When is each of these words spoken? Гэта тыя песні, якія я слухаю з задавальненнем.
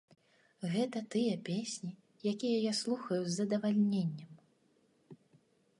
Гэта 0.75 1.01
тыя 1.15 1.35
песні, 1.49 1.89
якія 2.33 2.57
я 2.65 2.73
слухаю 2.81 3.19
з 3.27 3.31
задавальненнем. 3.39 4.31